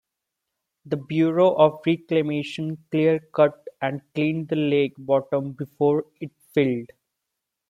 The 0.83 0.97
Bureau 0.97 1.53
of 1.53 1.81
Reclamation 1.85 2.79
clear 2.89 3.19
cut 3.19 3.67
and 3.83 4.01
cleaned 4.15 4.47
the 4.47 4.55
lake 4.55 4.95
bottom 4.97 5.51
before 5.51 6.05
it 6.19 6.31
filled. 6.55 6.89